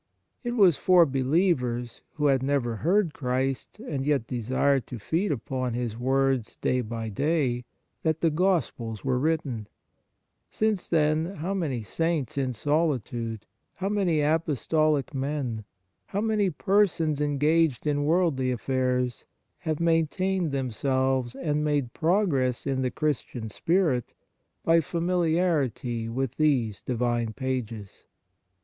It 0.43 0.53
was 0.55 0.77
for 0.77 1.05
believers, 1.05 2.01
who 2.15 2.25
had 2.25 2.41
never 2.41 2.77
heard 2.77 3.13
Christ 3.13 3.77
and 3.77 4.03
yet 4.03 4.25
desired 4.25 4.87
to 4.87 4.97
feed 4.97 5.31
upon 5.31 5.75
His 5.75 5.95
words 5.95 6.57
day 6.57 6.81
by 6.81 7.09
day, 7.09 7.65
that 8.01 8.21
the 8.21 8.31
Gospels 8.31 9.05
were 9.05 9.19
written; 9.19 9.67
since 10.49 10.89
then, 10.89 11.35
how 11.35 11.53
many 11.53 11.83
Saints 11.83 12.35
in 12.35 12.51
solitude, 12.53 13.45
how 13.75 13.89
many 13.89 14.21
apostolic 14.21 15.13
men, 15.13 15.65
how 16.07 16.21
many 16.21 16.49
persons 16.49 17.21
engaged 17.21 17.85
in 17.85 18.03
worldly 18.03 18.49
affairs, 18.49 19.27
have 19.59 19.79
maintained 19.79 20.51
themselves 20.51 21.35
and 21.35 21.63
made 21.63 21.93
progress 21.93 22.65
in 22.65 22.81
the 22.81 22.89
Christian 22.89 23.49
spirit 23.49 24.15
by 24.65 24.81
familiarity 24.81 26.09
with 26.09 26.37
these 26.37 26.81
divine 26.81 27.33
pages 27.33 28.07